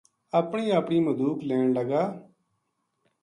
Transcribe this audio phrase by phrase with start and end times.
[0.39, 2.03] اپنی اپنی مدوک لین لگا